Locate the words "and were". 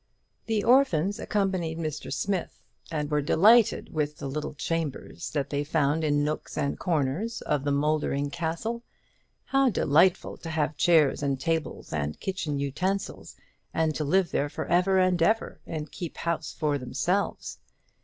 2.89-3.21